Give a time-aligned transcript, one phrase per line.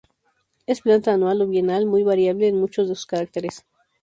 [0.65, 3.63] Es planta anual o bienal, muy variable en muchos de sus caracteres.